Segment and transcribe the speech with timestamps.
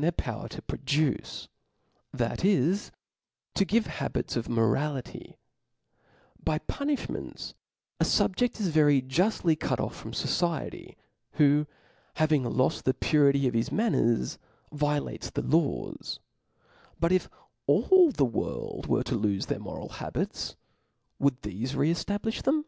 [0.00, 1.48] ^^^^^^ power to produce,
[2.10, 2.90] that is,
[3.52, 5.36] to give habits of morality
[6.42, 7.52] By punifhments
[8.00, 10.96] a fubjeft is very juftly cut oflF from fociety,
[11.38, 11.66] wKo
[12.14, 14.38] having loft the purity of his manners,
[14.72, 16.18] violates the laws;
[16.98, 17.28] but if
[17.66, 20.56] all the world were to lofe their moral habits,
[21.18, 22.64] would thele re e^ablilh them?